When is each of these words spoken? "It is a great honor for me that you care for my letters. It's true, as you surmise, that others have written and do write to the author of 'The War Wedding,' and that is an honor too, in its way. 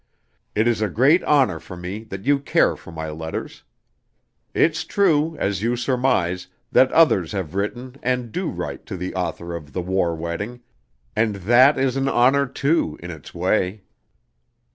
"It 0.55 0.67
is 0.67 0.81
a 0.81 0.89
great 0.89 1.23
honor 1.25 1.59
for 1.59 1.77
me 1.77 2.03
that 2.05 2.25
you 2.25 2.39
care 2.39 2.75
for 2.75 2.91
my 2.91 3.11
letters. 3.11 3.61
It's 4.51 4.83
true, 4.83 5.37
as 5.37 5.61
you 5.61 5.75
surmise, 5.75 6.47
that 6.71 6.91
others 6.91 7.33
have 7.33 7.53
written 7.53 7.95
and 8.01 8.31
do 8.31 8.49
write 8.49 8.87
to 8.87 8.97
the 8.97 9.13
author 9.13 9.55
of 9.55 9.73
'The 9.73 9.81
War 9.83 10.15
Wedding,' 10.15 10.61
and 11.15 11.35
that 11.35 11.77
is 11.77 11.97
an 11.97 12.09
honor 12.09 12.47
too, 12.47 12.97
in 13.03 13.11
its 13.11 13.35
way. 13.35 13.83